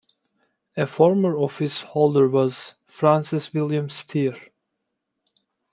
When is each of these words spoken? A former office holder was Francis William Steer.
A 0.75 0.87
former 0.87 1.37
office 1.37 1.83
holder 1.83 2.27
was 2.27 2.73
Francis 2.87 3.53
William 3.53 3.87
Steer. 3.87 4.35